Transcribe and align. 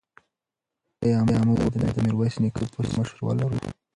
ایا 1.03 1.19
موږ 1.47 1.57
به 1.61 1.67
بیا 1.75 1.89
د 1.93 1.97
میرویس 2.05 2.35
نیکه 2.41 2.63
په 2.73 2.81
څېر 2.85 2.93
مشر 2.97 3.17
ولرو؟ 3.23 3.57